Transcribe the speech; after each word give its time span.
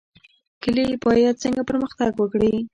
کلي 0.63 0.85
باید 1.03 1.35
څنګه 1.43 1.61
پرمختګ 1.69 2.11
وکړي؟ 2.17 2.53